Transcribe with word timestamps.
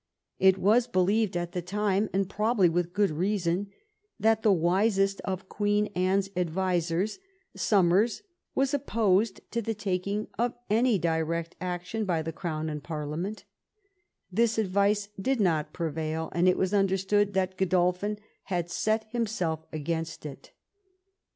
It 0.39 0.57
was 0.57 0.87
believed 0.87 1.37
at 1.37 1.51
the 1.51 1.61
time, 1.61 2.09
and 2.11 2.27
probably 2.27 2.69
with 2.69 2.91
good 2.91 3.11
reason, 3.11 3.69
that 4.19 4.41
the 4.41 4.51
wisest 4.51 5.21
of 5.25 5.47
Queen 5.47 5.91
Anne's 5.95 6.27
advisers, 6.35 7.19
Somers, 7.55 8.23
was 8.55 8.73
opposed 8.73 9.41
to 9.51 9.61
the 9.61 9.75
taking 9.75 10.27
of 10.39 10.55
any 10.71 10.97
direct 10.97 11.55
action 11.61 12.05
by 12.05 12.23
the 12.23 12.33
crown 12.33 12.67
and 12.67 12.81
Parliament 12.81 13.45
This 14.31 14.57
advice 14.57 15.09
did 15.21 15.39
not 15.39 15.71
prevail, 15.71 16.31
and 16.33 16.49
it 16.49 16.57
was 16.57 16.73
understood 16.73 17.35
that 17.35 17.55
Godolphin 17.55 18.17
had 18.45 18.71
set 18.71 19.03
himself 19.11 19.67
against 19.71 20.25
it. 20.25 20.51